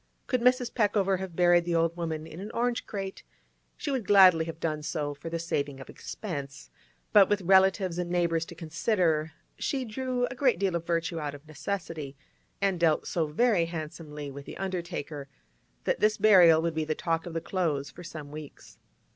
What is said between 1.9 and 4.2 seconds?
woman in an orange crate, she would